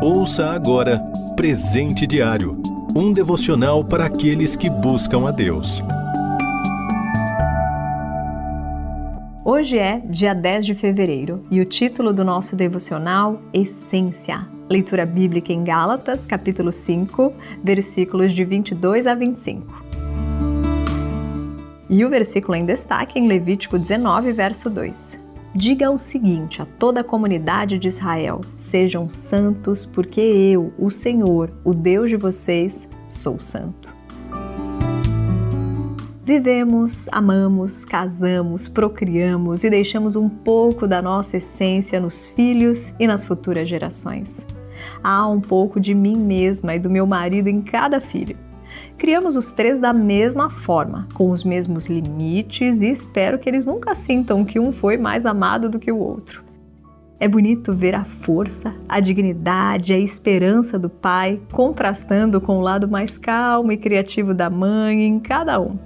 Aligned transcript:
Ouça 0.00 0.50
agora 0.52 1.00
Presente 1.34 2.06
Diário 2.06 2.62
um 2.94 3.12
devocional 3.12 3.84
para 3.84 4.04
aqueles 4.04 4.54
que 4.54 4.70
buscam 4.70 5.26
a 5.28 5.32
Deus. 5.32 5.82
Hoje 9.44 9.76
é 9.76 9.98
dia 9.98 10.34
10 10.34 10.66
de 10.66 10.74
fevereiro 10.76 11.44
e 11.50 11.60
o 11.60 11.64
título 11.64 12.12
do 12.12 12.24
nosso 12.24 12.54
devocional 12.54 13.42
Essência. 13.52 14.46
Leitura 14.70 15.04
bíblica 15.04 15.52
em 15.52 15.64
Gálatas, 15.64 16.28
capítulo 16.28 16.72
5, 16.72 17.32
versículos 17.62 18.32
de 18.32 18.44
22 18.44 19.04
a 19.04 19.16
25. 19.16 19.84
E 21.90 22.04
o 22.04 22.08
versículo 22.08 22.54
em 22.54 22.64
destaque 22.64 23.18
em 23.18 23.26
Levítico 23.26 23.76
19, 23.76 24.30
verso 24.30 24.70
2. 24.70 25.27
Diga 25.54 25.90
o 25.90 25.96
seguinte 25.96 26.60
a 26.60 26.66
toda 26.66 27.00
a 27.00 27.04
comunidade 27.04 27.78
de 27.78 27.88
Israel: 27.88 28.40
sejam 28.56 29.10
santos, 29.10 29.86
porque 29.86 30.20
eu, 30.20 30.72
o 30.78 30.90
Senhor, 30.90 31.50
o 31.64 31.72
Deus 31.72 32.10
de 32.10 32.16
vocês, 32.16 32.88
sou 33.08 33.40
santo. 33.40 33.96
Vivemos, 36.22 37.08
amamos, 37.10 37.86
casamos, 37.86 38.68
procriamos 38.68 39.64
e 39.64 39.70
deixamos 39.70 40.14
um 40.14 40.28
pouco 40.28 40.86
da 40.86 41.00
nossa 41.00 41.38
essência 41.38 41.98
nos 41.98 42.28
filhos 42.28 42.92
e 43.00 43.06
nas 43.06 43.24
futuras 43.24 43.66
gerações. 43.66 44.44
Há 45.02 45.26
um 45.26 45.40
pouco 45.40 45.80
de 45.80 45.94
mim 45.94 46.18
mesma 46.18 46.74
e 46.74 46.78
do 46.78 46.90
meu 46.90 47.06
marido 47.06 47.48
em 47.48 47.62
cada 47.62 47.98
filho. 47.98 48.36
Criamos 48.98 49.36
os 49.36 49.52
três 49.52 49.78
da 49.78 49.92
mesma 49.92 50.50
forma, 50.50 51.06
com 51.14 51.30
os 51.30 51.44
mesmos 51.44 51.86
limites 51.86 52.82
e 52.82 52.90
espero 52.90 53.38
que 53.38 53.48
eles 53.48 53.64
nunca 53.64 53.94
sintam 53.94 54.44
que 54.44 54.58
um 54.58 54.72
foi 54.72 54.96
mais 54.96 55.24
amado 55.24 55.68
do 55.68 55.78
que 55.78 55.92
o 55.92 55.98
outro. 55.98 56.42
É 57.20 57.28
bonito 57.28 57.72
ver 57.72 57.94
a 57.94 58.04
força, 58.04 58.74
a 58.88 58.98
dignidade, 58.98 59.92
a 59.92 59.98
esperança 59.98 60.76
do 60.78 60.90
pai 60.90 61.40
contrastando 61.52 62.40
com 62.40 62.58
o 62.58 62.60
lado 62.60 62.88
mais 62.88 63.16
calmo 63.16 63.70
e 63.70 63.76
criativo 63.76 64.34
da 64.34 64.50
mãe 64.50 65.04
em 65.04 65.20
cada 65.20 65.60
um. 65.60 65.78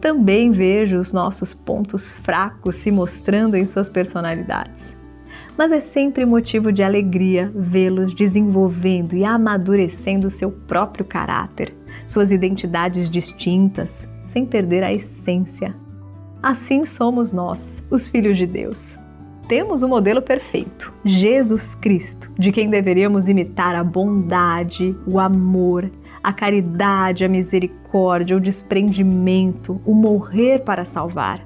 Também 0.00 0.50
vejo 0.50 0.96
os 0.96 1.12
nossos 1.12 1.54
pontos 1.54 2.16
fracos 2.16 2.74
se 2.74 2.90
mostrando 2.90 3.56
em 3.56 3.64
suas 3.64 3.88
personalidades. 3.88 4.96
Mas 5.56 5.70
é 5.70 5.80
sempre 5.80 6.26
motivo 6.26 6.72
de 6.72 6.82
alegria 6.82 7.52
vê-los 7.54 8.12
desenvolvendo 8.12 9.14
e 9.14 9.24
amadurecendo 9.24 10.30
seu 10.30 10.50
próprio 10.50 11.04
caráter, 11.04 11.74
suas 12.06 12.30
identidades 12.30 13.08
distintas, 13.08 14.06
sem 14.24 14.44
perder 14.44 14.82
a 14.82 14.92
essência. 14.92 15.74
Assim 16.42 16.84
somos 16.84 17.32
nós, 17.32 17.82
os 17.90 18.08
filhos 18.08 18.36
de 18.36 18.46
Deus. 18.46 18.96
Temos 19.48 19.82
o 19.82 19.88
modelo 19.88 20.20
perfeito, 20.20 20.92
Jesus 21.04 21.74
Cristo, 21.74 22.30
de 22.38 22.52
quem 22.52 22.68
deveríamos 22.68 23.28
imitar 23.28 23.74
a 23.74 23.82
bondade, 23.82 24.94
o 25.06 25.18
amor, 25.18 25.90
a 26.22 26.32
caridade, 26.32 27.24
a 27.24 27.28
misericórdia, 27.28 28.36
o 28.36 28.40
desprendimento, 28.40 29.80
o 29.86 29.94
morrer 29.94 30.60
para 30.64 30.84
salvar. 30.84 31.40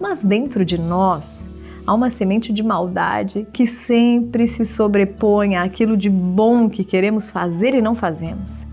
Mas 0.00 0.22
dentro 0.22 0.64
de 0.64 0.78
nós 0.78 1.48
há 1.86 1.92
uma 1.92 2.10
semente 2.10 2.52
de 2.52 2.62
maldade 2.62 3.46
que 3.52 3.66
sempre 3.66 4.46
se 4.46 4.64
sobrepõe 4.64 5.56
àquilo 5.56 5.96
de 5.96 6.08
bom 6.08 6.68
que 6.68 6.84
queremos 6.84 7.28
fazer 7.30 7.74
e 7.74 7.82
não 7.82 7.94
fazemos. 7.94 8.66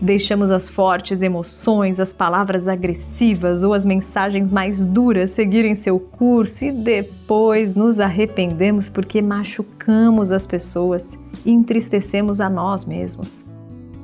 Deixamos 0.00 0.52
as 0.52 0.68
fortes 0.68 1.22
emoções, 1.22 1.98
as 1.98 2.12
palavras 2.12 2.68
agressivas 2.68 3.64
ou 3.64 3.74
as 3.74 3.84
mensagens 3.84 4.48
mais 4.48 4.84
duras 4.84 5.32
seguirem 5.32 5.74
seu 5.74 5.98
curso 5.98 6.64
e 6.64 6.70
depois 6.70 7.74
nos 7.74 7.98
arrependemos 7.98 8.88
porque 8.88 9.20
machucamos 9.20 10.30
as 10.30 10.46
pessoas 10.46 11.18
e 11.44 11.50
entristecemos 11.50 12.40
a 12.40 12.48
nós 12.48 12.84
mesmos. 12.84 13.44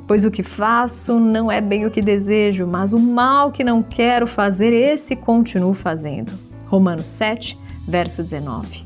Pois 0.09 0.25
o 0.25 0.33
que 0.33 0.43
faço 0.43 1.19
não 1.21 1.51
é 1.51 1.61
bem 1.61 1.87
o 1.87 1.91
que 1.91 2.03
desejo, 2.03 2.67
mas 2.67 2.93
o 2.93 2.99
mal 2.99 3.53
que 3.53 3.63
não 3.63 3.81
quero 3.81 4.27
fazer, 4.27 4.73
esse 4.73 5.15
continuo 5.15 5.75
fazendo. 5.75 6.33
Romanos 6.67 7.09
7, 7.09 7.57
verso 7.87 8.21
19. 8.23 8.85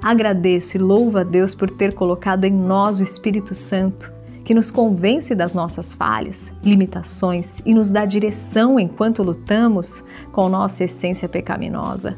Agradeço 0.00 0.76
e 0.76 0.80
louvo 0.80 1.18
a 1.18 1.24
Deus 1.24 1.52
por 1.52 1.68
ter 1.68 1.92
colocado 1.94 2.44
em 2.44 2.52
nós 2.52 3.00
o 3.00 3.02
Espírito 3.02 3.56
Santo 3.56 4.17
que 4.48 4.54
nos 4.54 4.70
convence 4.70 5.34
das 5.34 5.52
nossas 5.52 5.92
falhas, 5.92 6.54
limitações 6.64 7.60
e 7.66 7.74
nos 7.74 7.90
dá 7.90 8.06
direção 8.06 8.80
enquanto 8.80 9.22
lutamos 9.22 10.02
com 10.32 10.48
nossa 10.48 10.84
essência 10.84 11.28
pecaminosa. 11.28 12.16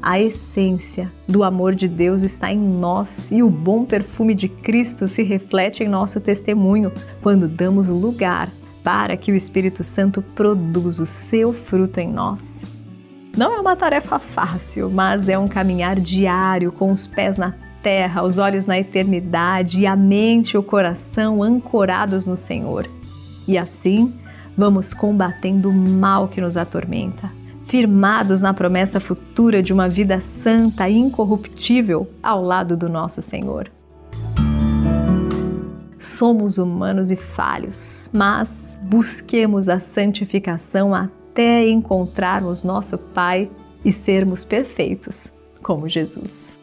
A 0.00 0.20
essência 0.20 1.10
do 1.26 1.42
amor 1.42 1.74
de 1.74 1.88
Deus 1.88 2.22
está 2.22 2.52
em 2.52 2.60
nós 2.60 3.32
e 3.32 3.42
o 3.42 3.50
bom 3.50 3.84
perfume 3.84 4.36
de 4.36 4.48
Cristo 4.48 5.08
se 5.08 5.24
reflete 5.24 5.82
em 5.82 5.88
nosso 5.88 6.20
testemunho 6.20 6.92
quando 7.22 7.48
damos 7.48 7.88
lugar 7.88 8.48
para 8.84 9.16
que 9.16 9.32
o 9.32 9.34
Espírito 9.34 9.82
Santo 9.82 10.22
produza 10.22 11.02
o 11.02 11.06
seu 11.06 11.52
fruto 11.52 11.98
em 11.98 12.08
nós. 12.08 12.62
Não 13.36 13.52
é 13.52 13.58
uma 13.58 13.74
tarefa 13.74 14.20
fácil, 14.20 14.88
mas 14.88 15.28
é 15.28 15.36
um 15.36 15.48
caminhar 15.48 15.98
diário 15.98 16.70
com 16.70 16.92
os 16.92 17.08
pés 17.08 17.36
na 17.36 17.52
terra, 17.82 18.22
os 18.22 18.38
olhos 18.38 18.66
na 18.66 18.78
eternidade 18.78 19.80
e 19.80 19.86
a 19.86 19.96
mente 19.96 20.52
e 20.52 20.58
o 20.58 20.62
coração 20.62 21.42
ancorados 21.42 22.26
no 22.26 22.36
Senhor. 22.36 22.88
E 23.46 23.56
assim, 23.56 24.12
vamos 24.56 24.92
combatendo 24.92 25.70
o 25.70 25.72
mal 25.72 26.28
que 26.28 26.40
nos 26.40 26.56
atormenta, 26.56 27.30
firmados 27.64 28.42
na 28.42 28.52
promessa 28.52 28.98
futura 28.98 29.62
de 29.62 29.72
uma 29.72 29.88
vida 29.88 30.20
santa 30.20 30.88
e 30.88 30.96
incorruptível 30.96 32.08
ao 32.22 32.42
lado 32.42 32.76
do 32.76 32.88
nosso 32.88 33.22
Senhor. 33.22 33.70
Somos 35.98 36.58
humanos 36.58 37.10
e 37.10 37.16
falhos, 37.16 38.08
mas 38.12 38.76
busquemos 38.82 39.68
a 39.68 39.80
santificação 39.80 40.94
até 40.94 41.68
encontrarmos 41.68 42.62
nosso 42.62 42.96
Pai 42.96 43.50
e 43.84 43.92
sermos 43.92 44.44
perfeitos, 44.44 45.32
como 45.62 45.88
Jesus. 45.88 46.57